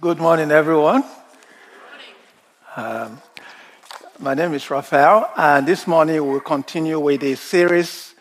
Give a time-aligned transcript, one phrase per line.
[0.00, 1.04] Good morning, everyone.
[2.74, 3.20] Um,
[4.18, 8.14] my name is Raphael, and this morning we'll continue with a series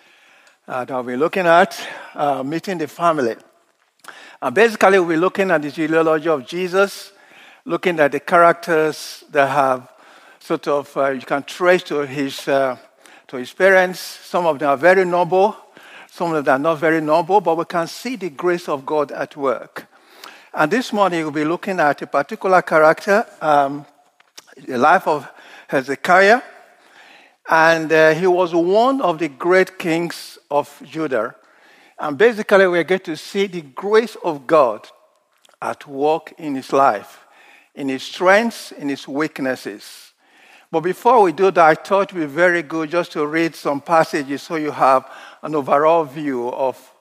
[0.67, 1.79] uh, that we're looking at
[2.15, 3.37] uh, meeting the family.
[4.41, 7.13] And basically, we're looking at the genealogy of Jesus,
[7.63, 9.89] looking at the characters that have
[10.41, 12.75] sort of uh, you can trace to his uh,
[13.29, 14.01] to his parents.
[14.01, 15.55] Some of them are very noble,
[16.11, 19.13] some of them are not very noble, but we can see the grace of God
[19.13, 19.85] at work.
[20.51, 23.85] And this morning we'll be looking at a particular character, um,
[24.57, 25.29] the life of
[25.67, 26.41] Hezekiah.
[27.47, 31.35] And uh, he was one of the great kings of Judah.
[31.99, 34.87] And basically, we're going to see the grace of God
[35.61, 37.27] at work in his life,
[37.75, 40.13] in his strengths, in his weaknesses.
[40.71, 43.53] But before we do that, I thought it would be very good just to read
[43.55, 45.11] some passages so you have
[45.43, 46.91] an overall view of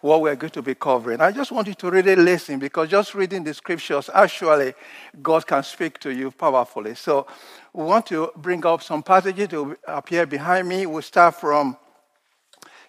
[0.00, 1.20] what we're going to be covering.
[1.20, 4.74] I just want you to really listen because just reading the scriptures, actually,
[5.20, 6.94] God can speak to you powerfully.
[6.94, 7.26] So
[7.72, 10.86] we want to bring up some passages to appear behind me.
[10.86, 11.76] We'll start from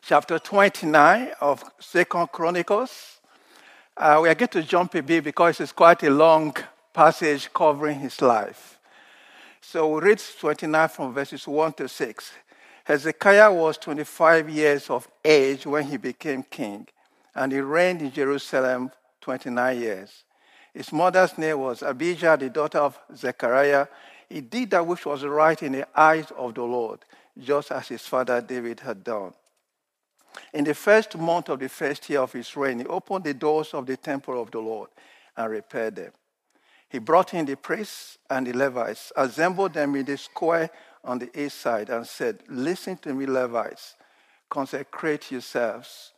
[0.01, 3.19] chapter 29 of Second Chronicles.
[3.97, 6.55] Uh, we are going to jump a bit because it's quite a long
[6.94, 8.77] passage covering his life.
[9.61, 12.31] So we read 29 from verses 1 to 6.
[12.85, 16.88] Hezekiah was 25 years of age when he became king
[17.35, 18.91] and he reigned in Jerusalem
[19.22, 20.23] 29 years.
[20.73, 23.88] His mother's name was Abijah, the daughter of Zechariah.
[24.30, 27.00] He did that which was right in the eyes of the Lord,
[27.38, 29.33] just as his father David had done.
[30.53, 33.73] In the first month of the first year of his reign, he opened the doors
[33.73, 34.89] of the temple of the Lord
[35.35, 36.11] and repaired them.
[36.88, 40.69] He brought in the priests and the Levites, assembled them in the square
[41.03, 43.95] on the east side, and said, Listen to me, Levites,
[44.50, 46.13] consecrate yourselves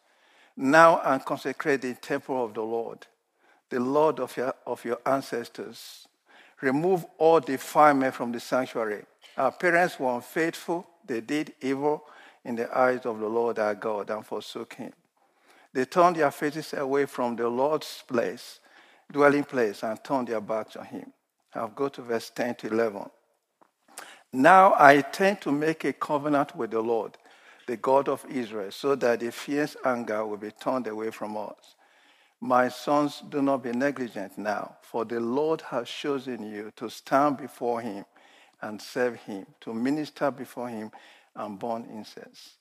[0.61, 3.07] now and consecrate the temple of the Lord,
[3.69, 6.07] the Lord of your, of your ancestors.
[6.61, 9.03] Remove all defilement from the sanctuary.
[9.37, 12.05] Our parents were unfaithful, they did evil
[12.45, 14.93] in the eyes of the Lord our God and forsook him.
[15.73, 18.59] They turned their faces away from the Lord's place,
[19.11, 21.11] dwelling place, and turned their backs on him.
[21.55, 23.09] I'll go to verse 10 to 11.
[24.33, 27.17] Now I intend to make a covenant with the Lord
[27.71, 31.75] the God of Israel, so that the fierce anger will be turned away from us.
[32.41, 37.37] My sons, do not be negligent now, for the Lord has chosen you to stand
[37.37, 38.03] before him
[38.61, 40.91] and serve him, to minister before him
[41.33, 42.57] and burn incense.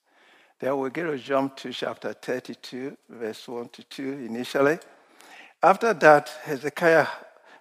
[0.60, 4.78] Then we're going to jump to chapter 32, verse 1 to 2 initially.
[5.60, 7.06] After that, Hezekiah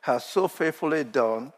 [0.02, 1.52] has so faithfully done,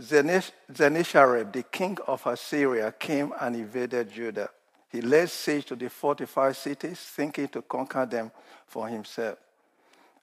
[0.00, 4.50] Sennacherib, the king of Assyria, came and invaded Judah.
[4.92, 8.30] He laid siege to the fortified cities, thinking to conquer them
[8.66, 9.38] for himself.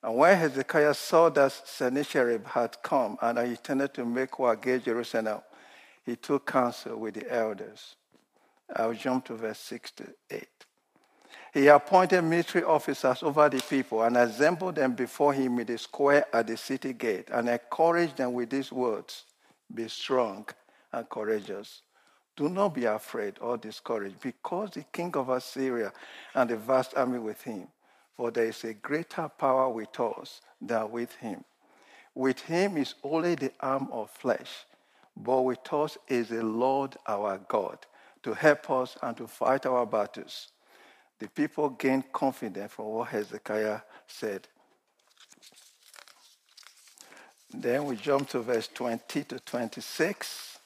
[0.03, 5.41] And when Hezekiah saw that Sennacherib had come and intended to make war against Jerusalem,
[6.05, 7.95] he took counsel with the elders.
[8.75, 10.47] I'll jump to verse 6 to 8.
[11.53, 16.25] He appointed military officers over the people and assembled them before him in the square
[16.31, 19.25] at the city gate and encouraged them with these words
[19.73, 20.45] Be strong
[20.93, 21.81] and courageous.
[22.39, 25.91] Do not be afraid or discouraged, because the king of Assyria
[26.33, 27.67] and the vast army with him.
[28.15, 31.43] For there is a greater power with us than with him.
[32.15, 34.65] With him is only the arm of flesh,
[35.17, 37.79] but with us is the Lord our God
[38.23, 40.47] to help us and to fight our battles.
[41.19, 44.47] The people gained confidence from what Hezekiah said.
[47.53, 50.58] Then we jump to verse 20 to 26.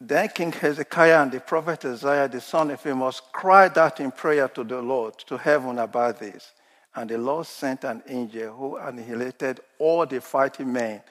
[0.00, 4.46] Then King Hezekiah and the prophet Isaiah, the son of Amos, cried out in prayer
[4.48, 6.52] to the Lord, to heaven about this.
[6.94, 11.02] And the Lord sent an angel who annihilated all the fighting men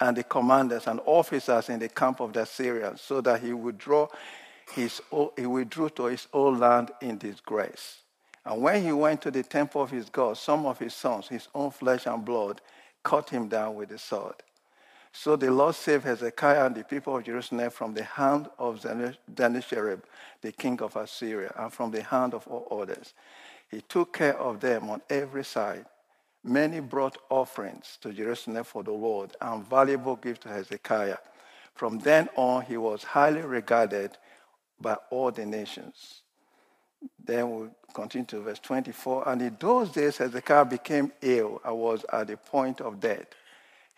[0.00, 4.08] and the commanders and officers in the camp of the Assyrians, so that he draw
[4.74, 5.00] his,
[5.36, 7.98] he withdrew to his own land in disgrace.
[8.44, 11.48] And when he went to the temple of his God, some of his sons, his
[11.54, 12.60] own flesh and blood,
[13.02, 14.36] cut him down with the sword.
[15.12, 20.00] So the Lord saved Hezekiah and the people of Jerusalem from the hand of Sennacherib,
[20.40, 23.12] the king of Assyria, and from the hand of all others.
[23.70, 25.84] He took care of them on every side.
[26.42, 31.18] Many brought offerings to Jerusalem for the Lord and valuable gifts to Hezekiah.
[31.74, 34.16] From then on, he was highly regarded
[34.80, 36.22] by all the nations.
[37.24, 39.28] Then we continue to verse 24.
[39.28, 43.26] And in those days, Hezekiah became ill and was at the point of death.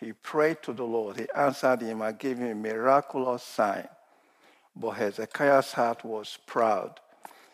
[0.05, 1.19] He prayed to the Lord.
[1.19, 3.89] He answered him and gave him a miraculous sign.
[4.77, 7.01] But Hezekiah's heart was proud.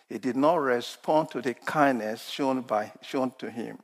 [0.08, 3.78] He did not respond to the kindness shown, by, shown to him.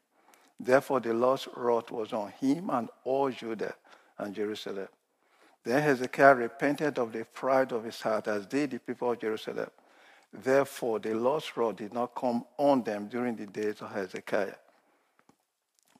[0.58, 3.76] Therefore, the Lord's wrath was on him and all Judah
[4.18, 4.88] and Jerusalem.
[5.62, 9.70] Then Hezekiah repented of the pride of his heart, as did the people of Jerusalem.
[10.32, 14.54] Therefore, the Lord's wrath did not come on them during the days of Hezekiah.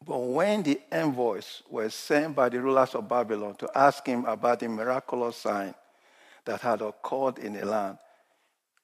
[0.07, 4.61] But when the envoys were sent by the rulers of Babylon to ask him about
[4.61, 5.75] the miraculous sign
[6.45, 7.99] that had occurred in the land,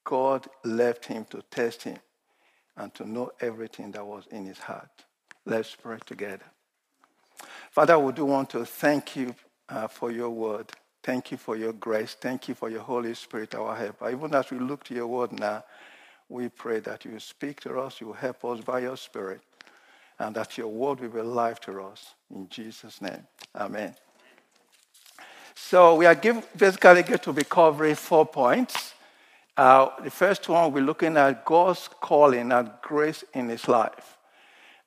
[0.03, 1.99] God left him to test him
[2.77, 4.91] and to know everything that was in his heart.
[5.47, 6.45] Let's pray together.
[7.71, 9.35] Father, we do want to thank you
[9.69, 10.73] uh, for your word.
[11.05, 12.15] Thank you for your grace.
[12.15, 14.11] Thank you for your Holy Spirit, our helper.
[14.11, 15.63] Even as we look to your word now,
[16.29, 19.41] we pray that you speak to us, you help us by your Spirit,
[20.19, 22.15] and that your word will be life to us.
[22.35, 23.95] In Jesus' name, amen.
[25.55, 28.95] So we are give, basically going to be covering four points.
[29.57, 34.17] Uh, the first one, we're looking at God's calling and grace in his life.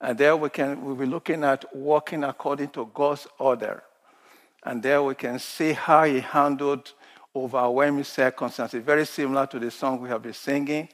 [0.01, 3.83] And there we can we'll be looking at walking according to God's order.
[4.63, 6.93] And there we can see how he handled
[7.35, 10.89] overwhelming circumstances, very similar to the song we have been singing.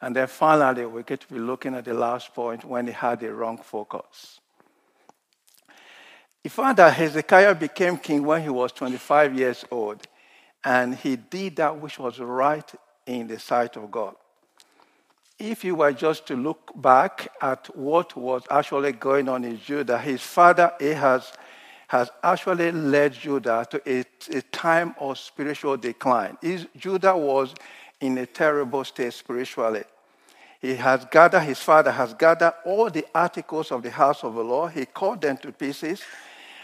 [0.00, 3.20] And then finally, we get to be looking at the last point when he had
[3.20, 4.40] the wrong focus.
[6.42, 10.06] He found that Hezekiah became king when he was 25 years old,
[10.64, 12.70] and he did that which was right
[13.06, 14.14] in the sight of God.
[15.38, 19.98] If you were just to look back at what was actually going on in Judah,
[19.98, 21.32] his father Ahaz
[21.88, 26.36] has actually led Judah to a, a time of spiritual decline.
[26.42, 27.54] His, Judah was
[28.00, 29.84] in a terrible state spiritually.
[30.60, 34.42] He has gathered, his father has gathered all the articles of the house of the
[34.44, 34.72] Lord.
[34.72, 36.02] He cut them to pieces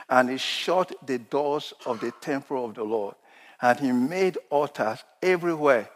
[0.08, 3.14] and he shut the doors of the temple of the Lord.
[3.60, 5.88] And he made altars everywhere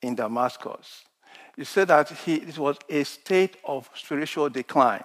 [0.00, 1.04] in Damascus.
[1.56, 5.04] He said that he, it was a state of spiritual decline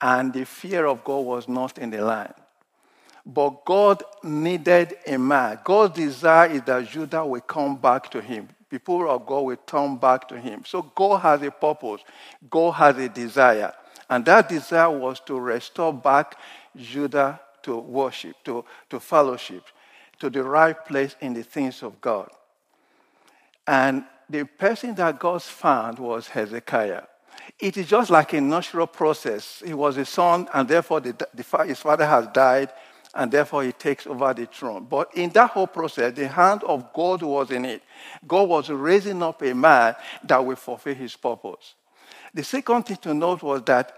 [0.00, 2.34] and the fear of God was not in the land.
[3.24, 5.58] But God needed a man.
[5.64, 8.48] God's desire is that Judah will come back to him.
[8.68, 10.62] People of God will turn back to him.
[10.66, 12.02] So God has a purpose,
[12.50, 13.72] God has a desire.
[14.10, 16.36] And that desire was to restore back
[16.76, 19.64] Judah to worship, to, to fellowship,
[20.20, 22.30] to the right place in the things of God.
[23.66, 27.02] And the person that God found was Hezekiah.
[27.58, 29.62] It is just like a natural process.
[29.64, 32.70] He was a son, and therefore the, the, his father has died
[33.18, 34.86] and therefore he takes over the throne.
[34.88, 37.82] But in that whole process, the hand of God was in it.
[38.26, 41.74] God was raising up a man that will fulfill his purpose.
[42.32, 43.92] The second thing to note was that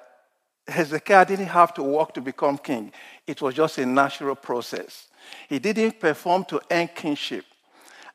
[0.66, 2.92] Hezekiah didn't have to work to become king,
[3.26, 5.08] it was just a natural process.
[5.50, 7.44] He didn't perform to earn kingship.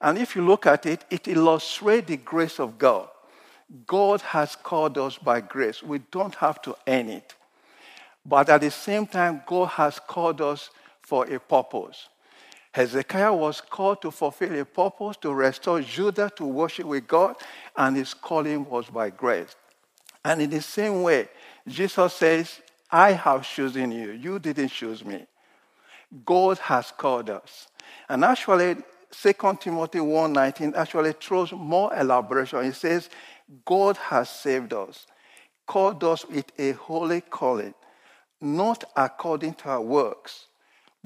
[0.02, 3.10] And if you look at it, it illustrates the grace of God.
[3.86, 5.84] God has called us by grace.
[5.84, 7.36] We don't have to earn it.
[8.26, 10.72] But at the same time, God has called us
[11.06, 12.10] for a purpose.
[12.72, 17.38] Hezekiah was called to fulfill a purpose to restore Judah to worship with God,
[17.78, 19.56] and his calling was by grace.
[20.26, 21.30] And in the same way,
[21.68, 22.60] Jesus says,
[22.92, 24.12] I have chosen you.
[24.12, 25.26] You didn't choose me.
[26.26, 27.68] God has called us.
[28.10, 28.76] And actually,
[29.12, 32.60] 2 Timothy 1.19 actually throws more elaboration.
[32.60, 33.10] It says,
[33.64, 35.08] God has saved us,
[35.66, 37.74] called us with a holy calling,
[38.42, 40.48] not according to our works,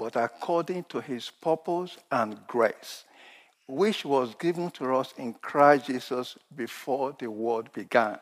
[0.00, 3.04] but according to his purpose and grace,
[3.68, 8.18] which was given to us in Christ Jesus before the world began.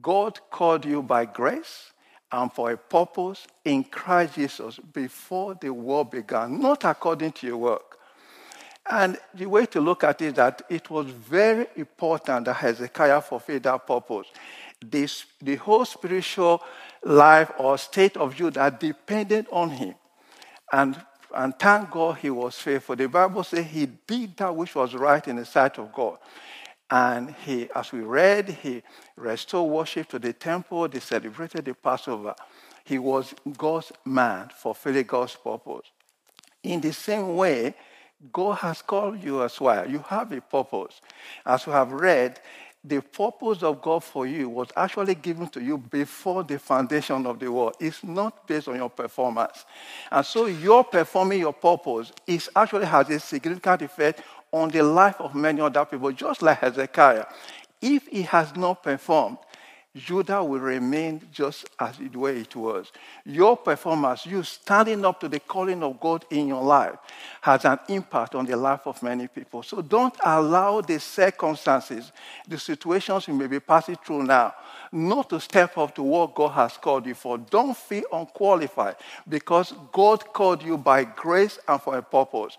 [0.00, 1.92] God called you by grace
[2.30, 7.58] and for a purpose in Christ Jesus before the world began, not according to your
[7.58, 7.98] work.
[8.88, 13.20] And the way to look at it is that it was very important that Hezekiah
[13.22, 14.28] fulfilled that purpose.
[14.80, 16.62] This, the whole spiritual
[17.02, 19.94] life or state of Judah depended on him.
[20.74, 21.00] And,
[21.32, 22.96] and thank God he was faithful.
[22.96, 26.18] The Bible says he did that which was right in the sight of God.
[26.90, 28.82] And he, as we read, he
[29.16, 32.34] restored worship to the temple, they celebrated the Passover.
[32.84, 35.92] He was God's man, fulfilling God's purpose.
[36.64, 37.76] In the same way,
[38.32, 39.88] God has called you as well.
[39.88, 41.00] You have a purpose.
[41.46, 42.40] As we have read,
[42.84, 47.38] the purpose of God for you was actually given to you before the foundation of
[47.38, 47.74] the world.
[47.80, 49.64] It's not based on your performance.
[50.12, 54.20] And so your performing your purpose is actually has a significant effect
[54.52, 57.24] on the life of many other people, just like Hezekiah.
[57.80, 59.38] If he has not performed,
[59.96, 62.90] Judah will remain just as the way it was.
[63.24, 66.96] Your performance, you standing up to the calling of God in your life,
[67.40, 69.62] has an impact on the life of many people.
[69.62, 72.10] So don't allow the circumstances,
[72.48, 74.54] the situations you may be passing through now,
[74.90, 77.38] not to step up to what God has called you for.
[77.38, 78.96] Don't feel unqualified
[79.28, 82.58] because God called you by grace and for a purpose.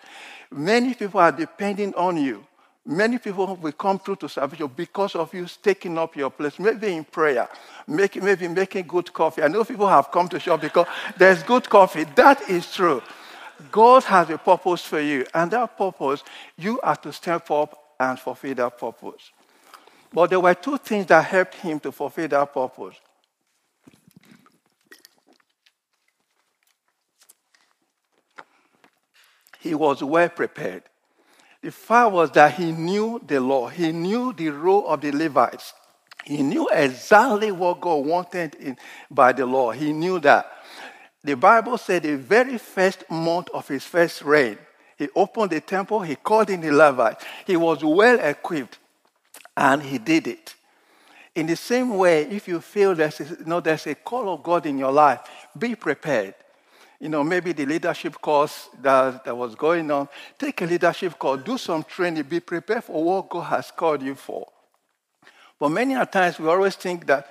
[0.49, 2.45] Many people are depending on you.
[2.87, 6.93] Many people will come through to salvation because of you taking up your place, maybe
[6.93, 7.49] in prayer,
[7.87, 9.41] maybe making good coffee.
[9.41, 10.85] I know people have come to shop because
[11.17, 12.03] there's good coffee.
[12.15, 13.01] That is true.
[13.71, 16.23] God has a purpose for you, and that purpose,
[16.57, 19.31] you are to step up and fulfill that purpose.
[20.13, 22.95] But there were two things that helped him to fulfill that purpose.
[29.59, 30.83] He was well prepared.
[31.65, 35.73] The fact was that he knew the law, he knew the role of the Levites.
[36.23, 38.77] He knew exactly what God wanted in,
[39.09, 39.71] by the law.
[39.71, 40.45] He knew that.
[41.23, 44.59] The Bible said the very first month of his first reign,
[44.95, 47.25] he opened the temple, he called in the Levites.
[47.47, 48.77] He was well equipped,
[49.57, 50.53] and he did it.
[51.33, 54.43] In the same way, if you feel there's a, you know, there's a call of
[54.43, 55.21] God in your life,
[55.57, 56.35] be prepared
[56.99, 60.07] you know, maybe the leadership course that, that was going on.
[60.37, 64.15] Take a leadership course, do some training, be prepared for what God has called you
[64.15, 64.47] for.
[65.59, 67.29] But many times we always think that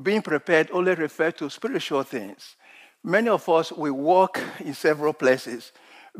[0.00, 2.56] being prepared only refers to spiritual things.
[3.04, 5.72] Many of us, we walk in several places.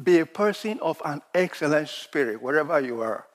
[0.03, 3.27] Be a person of an excellent spirit, wherever you are.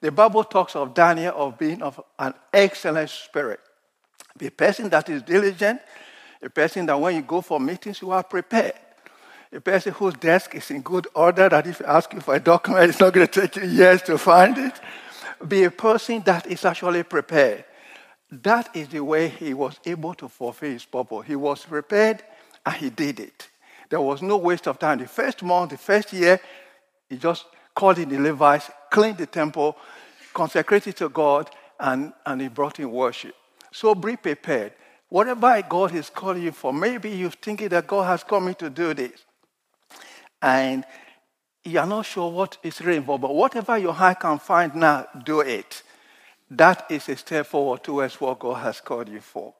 [0.00, 3.60] The Bible talks of Daniel of being of an excellent spirit.
[4.36, 5.80] Be a person that is diligent,
[6.42, 8.74] a person that when you go for meetings, you are prepared
[9.54, 12.40] a person whose desk is in good order, that if you ask you for a
[12.40, 14.80] document, it's not going to take you years to find it.
[15.46, 17.64] Be a person that is actually prepared.
[18.32, 21.26] That is the way he was able to fulfill his purpose.
[21.28, 22.24] He was prepared
[22.66, 23.48] and he did it.
[23.90, 24.98] There was no waste of time.
[24.98, 26.40] The first month, the first year,
[27.08, 27.44] he just
[27.76, 29.76] called in the Levites, cleaned the temple,
[30.32, 33.36] consecrated to God, and, and he brought in worship.
[33.70, 34.72] So be prepared.
[35.08, 38.68] Whatever God is calling you for, maybe you're thinking that God has called me to
[38.68, 39.24] do this
[40.44, 40.84] and
[41.64, 45.40] you're not sure what is really involved, but whatever your heart can find now, do
[45.40, 45.82] it.
[46.50, 49.54] That is a step forward towards what God has called you for.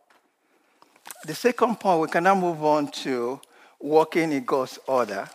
[1.24, 3.40] The second point, we can now move on to
[3.80, 5.26] walking in God's order.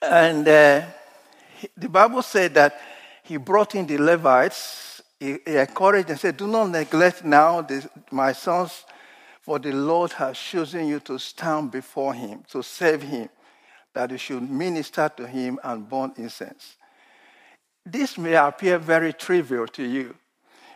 [0.00, 0.86] And uh,
[1.76, 2.80] the Bible said that
[3.24, 5.02] he brought in the Levites.
[5.20, 8.84] He, he encouraged and said, Do not neglect now this, my sons
[9.48, 13.30] for the Lord has chosen you to stand before him, to serve him,
[13.94, 16.76] that you should minister to him and burn incense.
[17.82, 20.14] This may appear very trivial to you,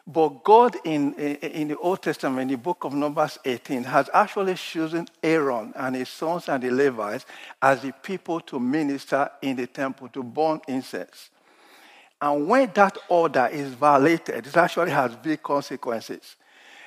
[0.06, 4.54] but God in, in the Old Testament, in the book of Numbers 18, has actually
[4.54, 7.26] chosen Aaron and his sons and the Levites
[7.60, 11.28] as the people to minister in the temple, to burn incense.
[12.22, 16.36] And when that order is violated, it actually has big consequences.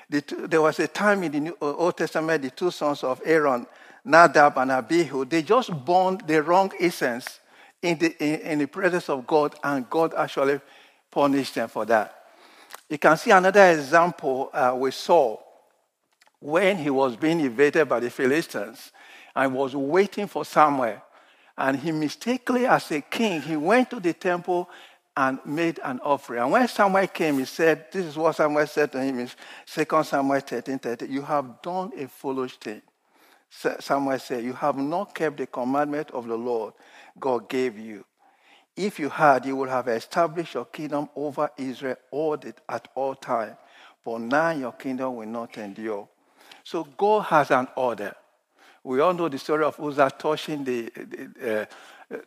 [0.09, 3.03] The two, there was a time in the New, uh, Old Testament, the two sons
[3.03, 3.65] of Aaron,
[4.03, 7.39] Nadab and Abihu, they just burned the wrong incense
[7.81, 10.59] in the, in, in the presence of God, and God actually
[11.09, 12.13] punished them for that.
[12.87, 15.41] You can see another example uh, with Saul
[16.39, 18.91] when he was being invaded by the Philistines
[19.35, 21.01] and was waiting for Samuel.
[21.57, 24.69] And he mistakenly, as a king, he went to the temple
[25.17, 26.41] and made an offering.
[26.41, 29.29] And when Samuel came, he said, This is what Samuel said to him in
[29.65, 32.81] 2 Samuel 13 30, You have done a foolish thing.
[33.49, 36.73] Samuel said, You have not kept the commandment of the Lord
[37.17, 38.03] God gave you.
[38.75, 43.15] If you had, you would have established your kingdom over Israel all the, at all
[43.15, 43.55] time.
[44.03, 46.09] But now your kingdom will not endure.
[46.63, 48.13] So God has an order.
[48.83, 51.65] We all know the story of Uzzah touching the, the uh,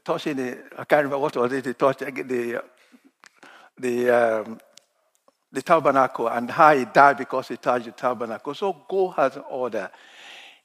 [0.04, 2.62] touching the, I can't remember what was it, the, touch, the
[3.78, 4.60] the, um,
[5.52, 8.54] the tabernacle and how he died because he touched the tabernacle.
[8.54, 9.90] So God has an order.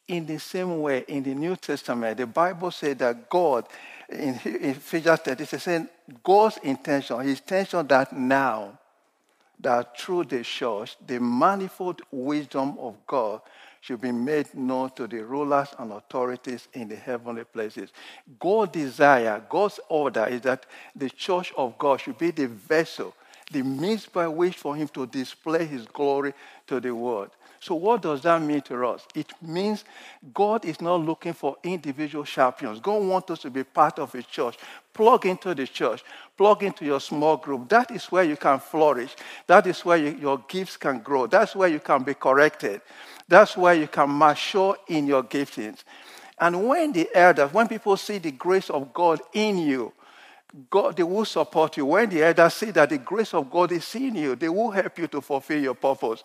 [0.08, 3.66] In the same way, in the New Testament, the Bible said that God,
[4.10, 5.88] in, in Ephesians 30, it's saying
[6.22, 8.78] God's intention, his intention that now,
[9.60, 13.42] that through the church, the manifold wisdom of God
[13.84, 17.90] should be made known to the rulers and authorities in the heavenly places.
[18.40, 23.14] God's desire, God's order is that the church of God should be the vessel,
[23.52, 26.34] the means by which for him to display his glory
[26.66, 27.32] to the world.
[27.60, 29.06] So, what does that mean to us?
[29.16, 29.84] It means
[30.34, 32.80] God is not looking for individual champions.
[32.80, 34.58] God wants us to be part of a church.
[34.94, 36.04] Plug into the church,
[36.38, 37.68] plug into your small group.
[37.70, 39.16] That is where you can flourish.
[39.48, 41.28] That is where you, your gifts can grow.
[41.28, 42.82] That's where you can be corrected.
[43.28, 45.84] That's where you can mature in your giftings.
[46.38, 49.94] And when the elders, when people see the grace of God in you,
[50.70, 51.86] God, they will support you.
[51.86, 55.00] When the elders see that the grace of God is in you, they will help
[55.00, 56.24] you to fulfill your purpose.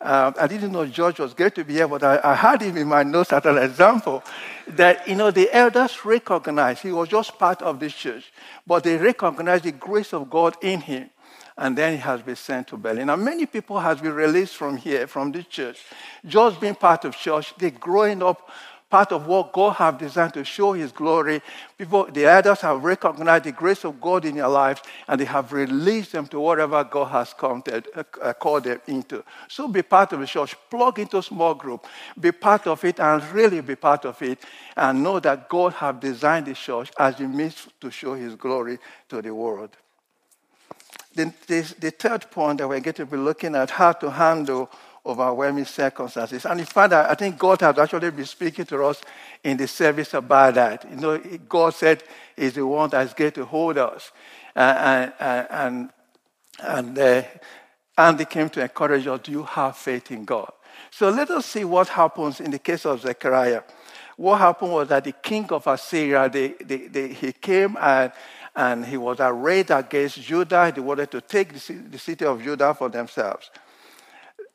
[0.00, 2.76] Uh, I didn't know George was going to be here, but I, I, had him
[2.76, 4.24] in my notes as an example
[4.66, 8.32] that, you know, the elders recognized he was just part of this church,
[8.66, 11.08] but they recognized the grace of God in him.
[11.56, 13.10] And then he has been sent to Berlin.
[13.10, 15.80] And many people has been released from here, from this church.
[16.24, 18.48] Just being part of church, they're growing up
[18.92, 21.40] part of what God have designed to show his glory.
[21.78, 25.50] People, the elders have recognized the grace of God in their lives and they have
[25.50, 29.24] released them to whatever God has counted, uh, called them into.
[29.48, 31.86] So be part of the church, plug into a small group,
[32.20, 34.40] be part of it and really be part of it
[34.76, 38.78] and know that God have designed the church as a means to show his glory
[39.08, 39.70] to the world.
[41.14, 44.70] The, the, the third point that we're going to be looking at how to handle
[45.04, 46.46] overwhelming circumstances.
[46.46, 49.00] And in fact, I think God has actually been speaking to us
[49.42, 50.88] in the service about that.
[50.88, 52.02] You know, God said
[52.36, 54.12] He's the one that's going to hold us.
[54.54, 55.90] Uh, and and,
[56.60, 57.22] and uh,
[57.98, 60.50] Andy came to encourage us, do you have faith in God?
[60.90, 63.62] So let us see what happens in the case of Zechariah.
[64.16, 68.12] What happened was that the king of Assyria, they, they, they, he came and,
[68.54, 70.72] and he was arrayed against Judah.
[70.74, 73.50] They wanted to take the, city of Judah for themselves.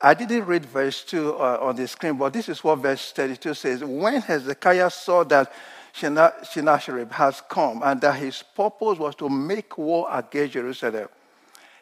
[0.00, 3.54] I didn't read verse 2 uh, on the screen, but this is what verse 32
[3.54, 3.84] says.
[3.84, 5.52] When Hezekiah saw that
[5.92, 11.08] Sennacherib has come and that his purpose was to make war against Jerusalem,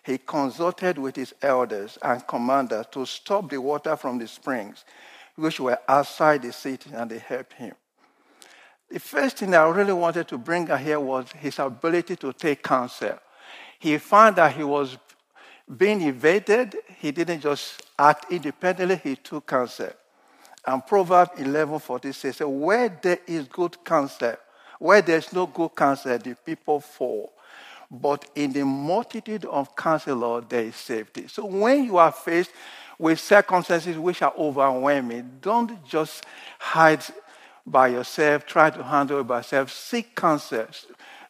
[0.03, 4.85] he consulted with his elders and commanders to stop the water from the springs,
[5.35, 7.75] which were outside the city, and they helped him.
[8.91, 13.19] The first thing I really wanted to bring here was his ability to take counsel.
[13.79, 14.97] He found that he was
[15.77, 19.91] being invaded, he didn't just act independently, he took counsel.
[20.65, 24.37] And Proverbs 11:40 says, Where there is good counsel,
[24.79, 27.33] where there's no good counsel, the people fall.
[27.91, 31.27] But in the multitude of counselors, there is safety.
[31.29, 32.51] So when you are faced
[32.99, 36.25] with circumstances which are overwhelming, don't just
[36.59, 37.05] hide
[37.67, 39.73] by yourself, try to handle it by yourself.
[39.73, 40.67] Seek counsel.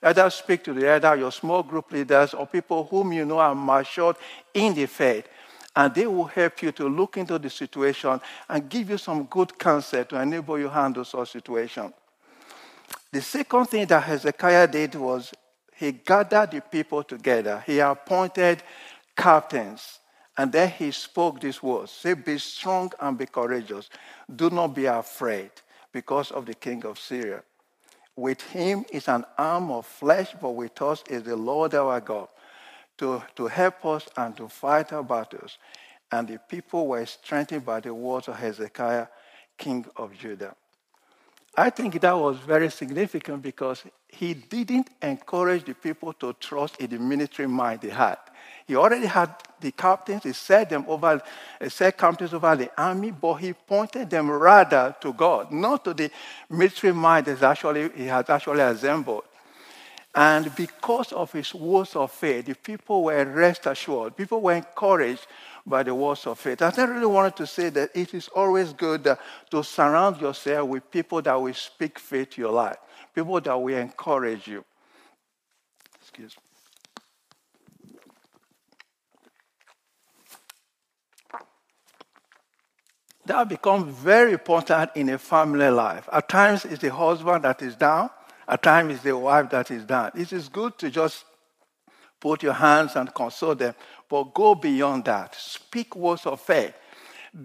[0.02, 3.54] Either speak to the elder, your small group leaders, or people whom you know are
[3.54, 4.16] matured
[4.52, 5.26] in the faith.
[5.74, 9.58] And they will help you to look into the situation and give you some good
[9.58, 11.92] counsel to enable you handle such situation.
[13.10, 15.32] The second thing that Hezekiah did was
[15.74, 17.62] he gathered the people together.
[17.66, 18.62] He appointed
[19.16, 19.98] captains.
[20.38, 23.88] And then he spoke these words Say, Be strong and be courageous.
[24.34, 25.50] Do not be afraid
[25.96, 27.42] because of the king of Syria.
[28.16, 32.28] With him is an arm of flesh, but with us is the Lord our God
[32.98, 35.56] to, to help us and to fight our battles.
[36.12, 39.06] And the people were strengthened by the words of Hezekiah,
[39.56, 40.54] king of Judah.
[41.56, 46.90] I think that was very significant because he didn't encourage the people to trust in
[46.90, 48.18] the military mind they had.
[48.66, 51.22] He already had the captains, he set them over,
[51.60, 55.94] he set captains over the army, but he pointed them rather to God, not to
[55.94, 56.10] the
[56.50, 59.24] military mind that actually, he has actually assembled.
[60.16, 64.16] And because of his words of faith, the people were rest assured.
[64.16, 65.26] People were encouraged
[65.66, 66.62] by the words of faith.
[66.62, 69.14] I really wanted to say that it is always good
[69.50, 72.78] to surround yourself with people that will speak faith to your life,
[73.14, 74.64] people that will encourage you.
[76.00, 76.42] Excuse me.
[83.26, 86.08] that becomes very important in a family life.
[86.12, 88.10] At times, it's the husband that is down.
[88.48, 90.12] At times, it's the wife that is down.
[90.14, 91.24] It is good to just
[92.20, 93.74] put your hands and console them,
[94.08, 95.34] but go beyond that.
[95.34, 96.74] Speak words of faith.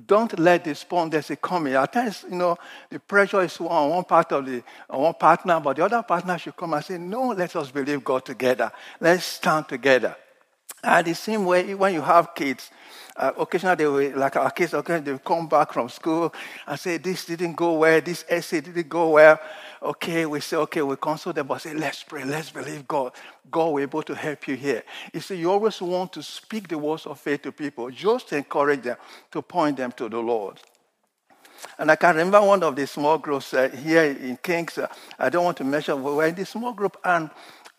[0.06, 1.76] Don't let despondency come in.
[1.76, 2.58] At times, you know,
[2.90, 6.38] the pressure is on one part of the on one partner, but the other partner
[6.38, 8.72] should come and say, "No, let us believe God together.
[9.02, 10.16] Let's stand together."
[10.84, 12.72] And the same way, when you have kids,
[13.15, 16.34] uh, occasionally they will, like our kids, okay, they will come back from school
[16.65, 19.39] and say, this didn't go well, this essay didn't go well.
[19.84, 23.13] Okay, we say, okay, we console them, but say, let's pray, let's believe God.
[23.52, 24.84] God will be able to help you here.
[25.13, 28.38] You see, you always want to speak the words of faith to people, just to
[28.38, 28.98] encourage them,
[29.32, 30.60] to point them to the Lord.
[31.78, 34.78] And I can remember one of the small groups uh, here in Kings.
[34.78, 34.88] Uh,
[35.20, 37.30] I don't want to mention, we were in the small group, and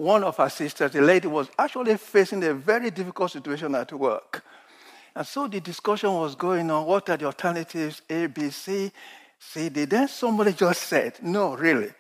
[0.03, 4.45] one of her sisters, the lady, was actually facing a very difficult situation at work.
[5.15, 8.91] And so the discussion was going on what are the alternatives, A, B, C,
[9.39, 9.85] C, D.
[9.85, 11.93] Then somebody just said, no, really,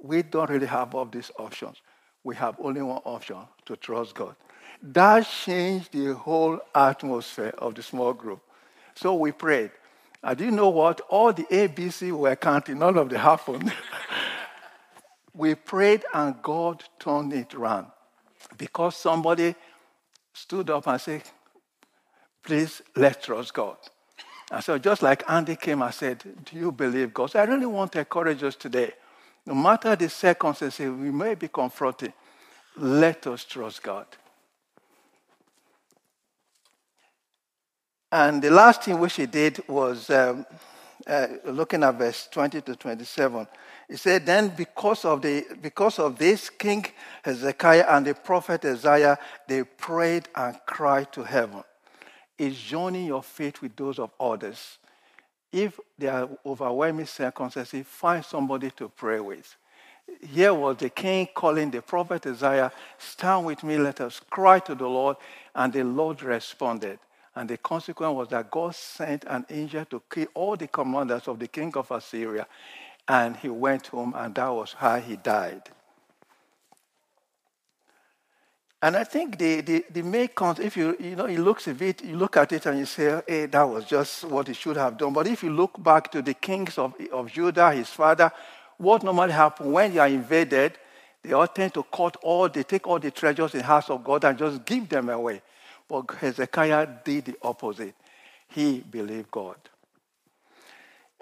[0.00, 1.82] we don't really have all these options.
[2.22, 4.36] We have only one option to trust God.
[4.80, 8.42] That changed the whole atmosphere of the small group.
[8.94, 9.72] So we prayed.
[10.22, 11.00] I didn't know what?
[11.08, 13.72] All the A, B, C were counting, none of them happened.
[15.34, 17.86] we prayed and God turned it around.
[18.56, 19.54] because somebody
[20.32, 21.22] stood up and said,
[22.42, 23.76] Please, let's trust God.
[24.50, 27.30] And so, just like Andy came and said, Do you believe God?
[27.30, 28.92] So I really want to encourage us today.
[29.46, 32.12] No matter the circumstances we may be confronted,
[32.76, 34.06] let us trust God.
[38.12, 40.46] And the last thing which he did was um,
[41.06, 43.46] uh, looking at verse 20 to 27.
[43.88, 46.86] He said, Then because of, the, because of this, King
[47.22, 51.62] Hezekiah and the prophet Isaiah, they prayed and cried to heaven.
[52.36, 54.78] Is joining your faith with those of others.
[55.52, 59.54] If there are overwhelming circumstances, find somebody to pray with.
[60.20, 64.74] Here was the king calling the prophet Isaiah, Stand with me, let us cry to
[64.74, 65.16] the Lord.
[65.54, 66.98] And the Lord responded.
[67.36, 71.38] And the consequence was that God sent an angel to kill all the commanders of
[71.38, 72.46] the king of Assyria.
[73.06, 75.70] And he went home, and that was how he died.
[78.84, 81.80] And I think the, the, the main concept, if you, you know, you look at
[81.80, 84.76] it, you look at it and you say, hey, that was just what he should
[84.76, 85.14] have done.
[85.14, 88.30] But if you look back to the kings of, of Judah, his father,
[88.76, 90.72] what normally happens when you are invaded,
[91.22, 94.04] they all tend to cut all, they take all the treasures in the house of
[94.04, 95.40] God and just give them away.
[95.88, 97.94] But Hezekiah did the opposite.
[98.48, 99.56] He believed God.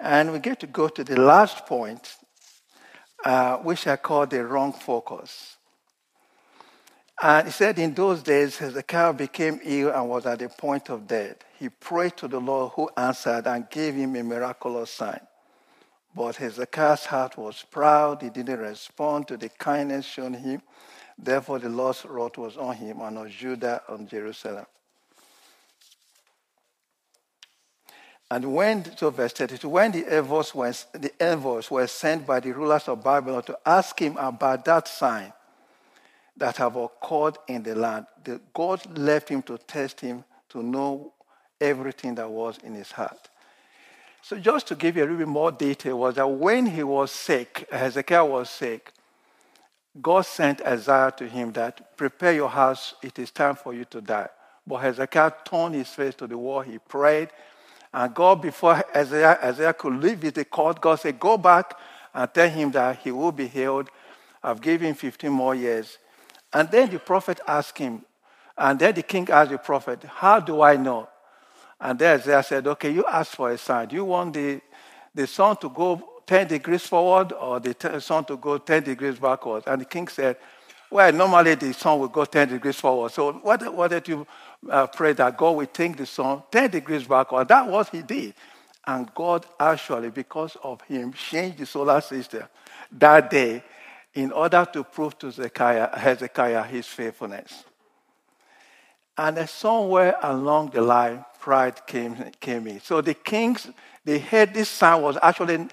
[0.02, 2.16] And we get to go to the last point,
[3.24, 5.58] uh, which I call the wrong focus.
[7.22, 11.06] And he said, In those days, Hezekiah became ill and was at the point of
[11.06, 11.36] death.
[11.56, 15.20] He prayed to the Lord, who answered and gave him a miraculous sign.
[16.16, 18.22] But Hezekiah's heart was proud.
[18.22, 20.62] He didn't respond to the kindness shown him.
[21.16, 24.66] Therefore, the Lord's wrath was on him and on Judah and Jerusalem.
[28.32, 32.52] And when, so verse 32, when the envoys, were, the envoys were sent by the
[32.52, 35.34] rulers of Babylon to ask him about that sign
[36.38, 41.12] that have occurred in the land, the, God left him to test him to know
[41.60, 43.28] everything that was in his heart.
[44.22, 47.10] So just to give you a little bit more detail was that when he was
[47.10, 48.94] sick, Hezekiah was sick,
[50.00, 54.00] God sent Isaiah to him that prepare your house, it is time for you to
[54.00, 54.30] die.
[54.66, 57.28] But Hezekiah turned his face to the wall, he prayed,
[57.92, 61.78] and God, before Isaiah, Isaiah could leave the court, God said, Go back
[62.14, 63.90] and tell him that he will be healed.
[64.42, 65.98] I've given him 15 more years.
[66.52, 68.04] And then the prophet asked him,
[68.56, 71.08] and then the king asked the prophet, How do I know?
[71.80, 73.88] And then Isaiah said, Okay, you asked for a sign.
[73.88, 74.60] Do you want the,
[75.14, 79.66] the sun to go 10 degrees forward or the sun to go 10 degrees backwards?
[79.66, 80.36] And the king said,
[80.92, 83.12] Well, normally the sun will go 10 degrees forward.
[83.12, 84.26] So what, did you
[84.68, 87.48] uh, pray that God will take the sun 10 degrees backward?
[87.48, 88.34] That was he did.
[88.86, 92.42] And God actually, because of him, changed the solar system
[92.98, 93.64] that day
[94.12, 97.64] in order to prove to Hezekiah, Hezekiah his faithfulness.
[99.16, 102.80] And somewhere along the line, pride came, came in.
[102.80, 103.66] So the kings,
[104.04, 105.68] they heard this sign was actually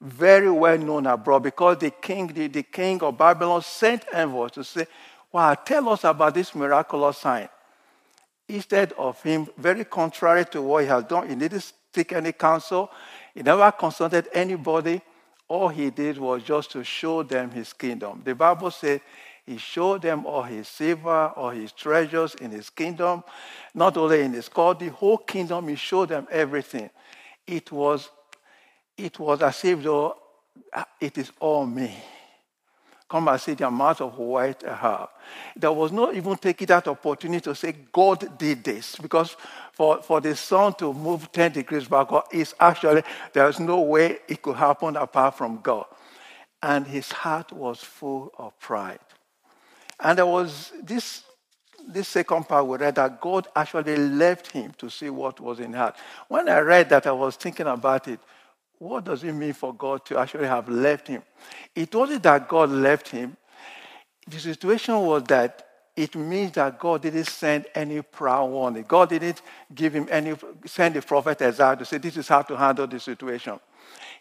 [0.00, 4.64] very well known abroad because the king, the, the king of Babylon sent envoys to
[4.64, 4.86] say,
[5.32, 7.48] Wow, tell us about this miraculous sign.
[8.48, 12.90] Instead of him, very contrary to what he has done, he didn't take any counsel,
[13.34, 15.00] he never consulted anybody.
[15.46, 18.22] All he did was just to show them his kingdom.
[18.24, 19.00] The Bible says
[19.46, 23.24] he showed them all his silver, all his treasures in his kingdom,
[23.74, 26.90] not only in his court, the whole kingdom, he showed them everything.
[27.46, 28.08] It was
[28.96, 30.16] it was as if though
[30.74, 31.94] ah, it is all me.
[33.10, 35.08] Come and see the amount of white I have.
[35.56, 39.36] There was not even taking that opportunity to say God did this because
[39.72, 44.40] for, for the sun to move 10 degrees backward is actually, there's no way it
[44.40, 45.86] could happen apart from God.
[46.62, 49.00] And his heart was full of pride.
[49.98, 51.24] And there was this,
[51.88, 55.72] this second part we read that God actually left him to see what was in
[55.72, 55.96] heart.
[56.28, 58.20] When I read that, I was thinking about it
[58.80, 61.22] what does it mean for God to actually have left him?
[61.74, 63.36] It wasn't that God left him.
[64.26, 68.86] The situation was that it means that God didn't send any prior warning.
[68.88, 69.42] God didn't
[69.74, 72.98] give him any, send the prophet Isaiah to say, this is how to handle the
[72.98, 73.60] situation.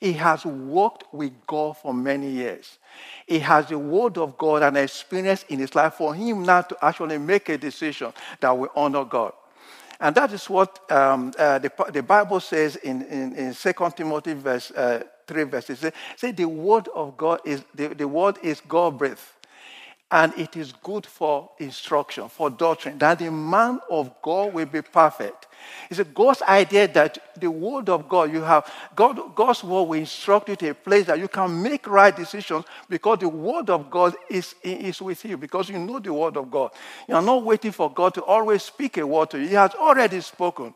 [0.02, 2.80] He has worked with God for many years.
[3.28, 6.78] He has the word of God and experience in his life for him now to
[6.84, 9.32] actually make a decision that will honor God.
[10.00, 14.34] And that is what um, uh, the, the, Bible says in, in, in 2 Timothy
[14.34, 15.80] verse, uh, 3 verses.
[15.80, 19.20] Say, say the word of God is, the, the word is God breathed.
[20.12, 24.82] And it is good for instruction, for doctrine, that the man of God will be
[24.82, 25.48] perfect,
[25.90, 29.94] It's a God's idea that the word of God, you have God, God's word will
[29.94, 33.90] instruct you to a place that you can make right decisions because the word of
[33.90, 36.72] God is, is with you, because you know the word of God.
[37.08, 39.48] You are not waiting for God to always speak a word to you.
[39.48, 40.74] He has already spoken.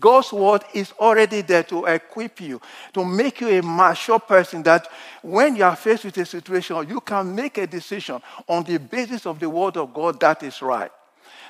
[0.00, 2.60] God's word is already there to equip you,
[2.94, 4.88] to make you a mature person that
[5.22, 9.26] when you are faced with a situation, you can make a decision on the basis
[9.26, 10.90] of the word of God that is right.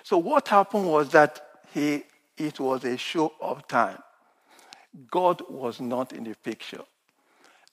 [0.02, 1.40] So what happened was that
[1.74, 2.04] he,
[2.36, 3.98] it was a show of time.
[5.10, 6.82] God was not in the picture.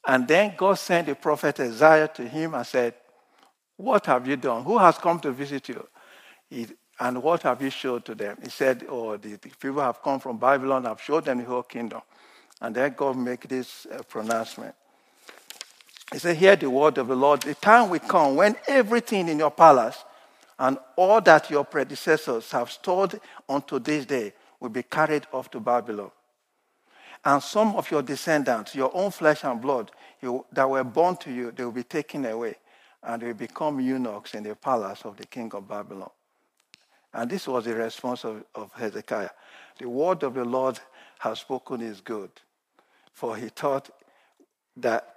[0.05, 2.93] And then God sent the prophet Isaiah to him and said,
[3.77, 4.63] What have you done?
[4.63, 5.87] Who has come to visit you?
[6.49, 6.67] He,
[6.99, 8.37] and what have you showed to them?
[8.43, 11.63] He said, Oh, the, the, people have come from Babylon, I've showed them the whole
[11.63, 12.01] kingdom.
[12.61, 14.75] And then God make this uh, pronouncement.
[16.11, 17.41] He said, Hear the word of the Lord.
[17.41, 20.03] The time will come when everything in your palace
[20.59, 25.59] and all that your predecessors have stored unto this day will be carried off to
[25.59, 26.09] Babylon.
[27.25, 31.31] And some of your descendants, your own flesh and blood, you, that were born to
[31.31, 32.55] you, they will be taken away,
[33.03, 36.09] and they will become eunuchs in the palace of the king of Babylon.
[37.13, 39.29] And this was the response of, of Hezekiah.
[39.79, 40.79] The word of the Lord
[41.19, 42.31] has spoken is good.
[43.11, 43.89] For he thought
[44.77, 45.09] that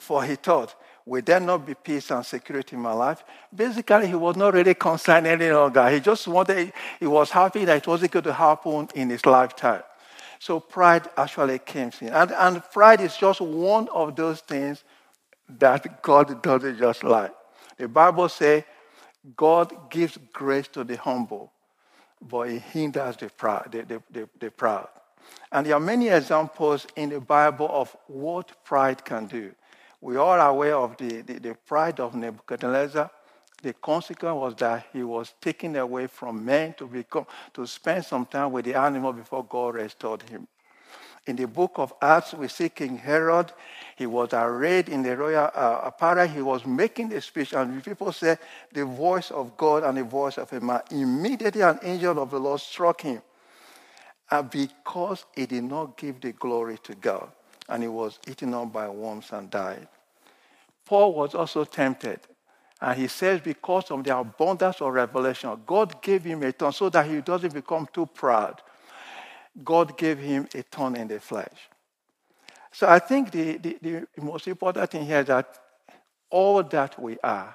[0.00, 3.24] for he thought will there not be peace and security in my life?
[3.54, 5.88] Basically, he was not really concerned any longer.
[5.90, 9.82] He just wanted, he was happy that it wasn't going to happen in his lifetime.
[10.38, 12.08] So pride actually came in.
[12.08, 14.82] And, and pride is just one of those things
[15.58, 17.32] that God doesn't just like.
[17.76, 18.64] The Bible says
[19.36, 21.52] God gives grace to the humble,
[22.20, 23.70] but he hinders the proud.
[23.70, 24.88] The, the, the, the proud.
[25.50, 29.52] And there are many examples in the Bible of what pride can do.
[30.02, 33.08] We are aware of the, the, the pride of Nebuchadnezzar.
[33.62, 38.26] The consequence was that he was taken away from men to, become, to spend some
[38.26, 40.48] time with the animal before God restored him.
[41.24, 43.52] In the book of Acts, we see King Herod.
[43.94, 46.26] He was arrayed in the royal uh, apparel.
[46.26, 48.40] He was making a speech, and people said,
[48.72, 50.80] The voice of God and the voice of a man.
[50.90, 53.22] Immediately, an angel of the Lord struck him.
[54.32, 57.30] And because he did not give the glory to God,
[57.68, 59.88] and he was eaten up by worms and died.
[60.84, 62.20] Paul was also tempted.
[62.80, 66.88] And he says, because of the abundance of revelation, God gave him a tongue so
[66.88, 68.60] that he doesn't become too proud.
[69.62, 71.68] God gave him a tongue in the flesh.
[72.72, 75.58] So I think the, the, the most important thing here is that
[76.30, 77.54] all that we are,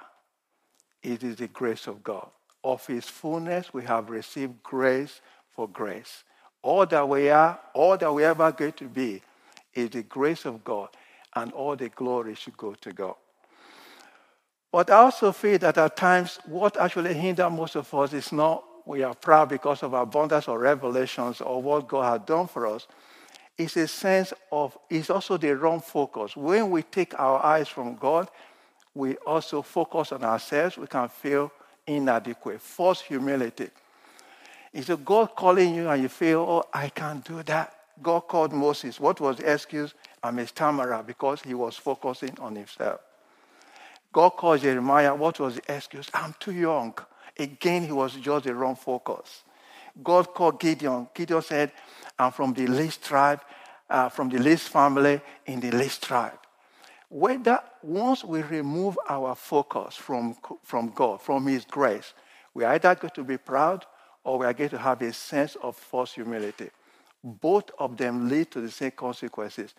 [1.02, 2.30] it is the grace of God.
[2.64, 6.24] Of his fullness, we have received grace for grace.
[6.62, 9.22] All that we are, all that we ever going to be,
[9.74, 10.88] is the grace of God,
[11.34, 13.14] and all the glory should go to God.
[14.70, 18.64] But I also feel that at times, what actually hinders most of us is not
[18.88, 22.86] we are proud because of abundance or revelations or what God has done for us.
[23.58, 26.34] It's a sense of, it's also the wrong focus.
[26.34, 28.30] When we take our eyes from God,
[28.94, 30.78] we also focus on ourselves.
[30.78, 31.52] We can feel
[31.86, 33.68] inadequate, false humility.
[34.72, 37.77] It's a God calling you and you feel, oh, I can't do that.
[38.02, 39.00] God called Moses.
[39.00, 39.94] What was the excuse?
[40.22, 43.00] I'm a stammerer because he was focusing on himself.
[44.12, 45.14] God called Jeremiah.
[45.14, 46.08] What was the excuse?
[46.14, 46.94] I'm too young.
[47.38, 49.44] Again, he was just the wrong focus.
[50.02, 51.08] God called Gideon.
[51.14, 51.72] Gideon said,
[52.18, 53.40] I'm from the least tribe,
[53.90, 56.38] uh, from the least family in the least tribe.
[57.08, 62.12] Whether once we remove our focus from, from God, from His grace,
[62.54, 63.86] we are either going to be proud
[64.24, 66.70] or we are going to have a sense of false humility
[67.22, 69.74] both of them lead to the same consequences.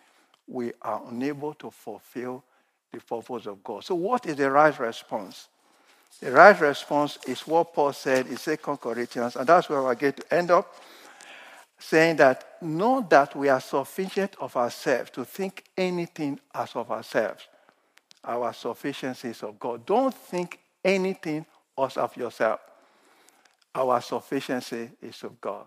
[0.46, 2.44] We are unable to fulfill
[2.92, 3.84] the purpose of God.
[3.84, 5.48] So, what is the right response?
[6.20, 10.16] The right response is what Paul said in 2 Corinthians, and that's where I get
[10.16, 10.74] to end up
[11.78, 17.48] saying that know that we are sufficient of ourselves to think anything as of ourselves.
[18.22, 19.86] Our sufficiency is of God.
[19.86, 21.46] Don't think anything
[21.78, 22.60] as of yourself.
[23.74, 25.64] Our sufficiency is of God.